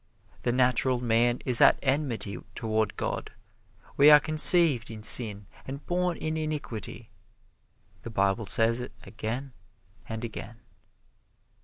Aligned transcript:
The 0.41 0.51
natural 0.51 0.99
man 0.99 1.41
is 1.45 1.61
at 1.61 1.77
enmity 1.83 2.35
toward 2.55 2.97
God. 2.97 3.31
We 3.97 4.09
are 4.09 4.19
conceived 4.19 4.89
in 4.89 5.03
sin 5.03 5.45
and 5.67 5.85
born 5.85 6.17
in 6.17 6.37
iniquity. 6.37 7.11
The 8.01 8.09
Bible 8.09 8.47
says 8.47 8.81
it 8.81 8.93
again 9.03 9.53
and 10.09 10.25
again. 10.25 10.61